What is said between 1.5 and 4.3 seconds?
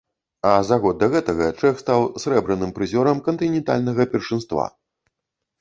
чэх стаў срэбраным прызёрам кантынентальнага